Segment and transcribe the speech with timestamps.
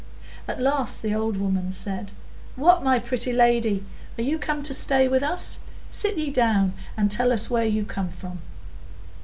[0.47, 2.09] At last the old woman said,—
[2.55, 2.81] "What!
[2.83, 3.85] my pretty lady,
[4.17, 5.59] are you come to stay with us?
[5.91, 8.41] Sit ye down and tell us where you come from."